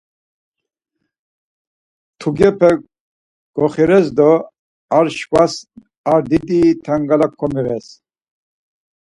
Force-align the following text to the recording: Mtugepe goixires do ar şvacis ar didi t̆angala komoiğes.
Mtugepe 2.15 2.69
goixires 3.59 4.07
do 4.17 4.27
ar 4.97 5.07
şvacis 5.17 5.55
ar 6.11 6.21
didi 6.29 6.59
t̆angala 6.83 7.27
komoiğes. 7.39 7.87